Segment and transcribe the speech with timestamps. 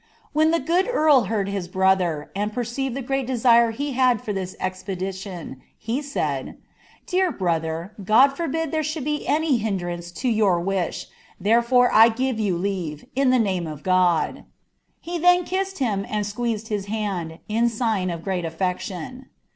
[0.33, 4.33] "When tlie good earl heard his brother, and perceived the gnat iktm he had for
[4.33, 6.55] this eipedition, he said —■*
[7.05, 11.05] Dear brother, God forbid there should be any hiodetaoce to youi wiHJv
[11.39, 14.45] therefore I give yon leave, in the name afOuiJr"
[14.99, 16.03] He thenkined him.
[16.09, 19.25] and squeezed his hand, in sign of great alTecliou.